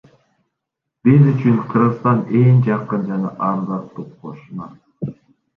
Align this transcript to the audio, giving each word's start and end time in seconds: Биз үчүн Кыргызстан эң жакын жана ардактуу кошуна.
Биз 1.07 1.27
үчүн 1.31 1.59
Кыргызстан 1.73 2.23
эң 2.39 2.63
жакын 2.69 3.05
жана 3.11 3.35
ардактуу 3.51 4.07
кошуна. 4.25 4.73